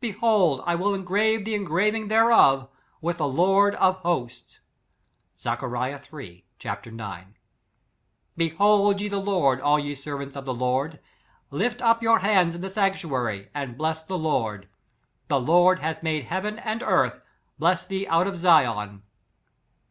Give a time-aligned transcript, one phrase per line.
[0.00, 2.68] Behold I will engrave the engraving thereof,
[3.00, 4.60] with the lord of HOSTS."
[5.40, 5.98] Zech, III
[6.58, 7.32] ch, 9 v,"
[8.50, 11.00] Bless ye the Lord, all ye servants of the Lord."
[11.50, 14.68] Lift up yoru hands in the sanctuary and Mess the Lord.
[15.28, 17.22] "The Lord that made heaven and earth
[17.58, 19.04] bless thee out of Zion."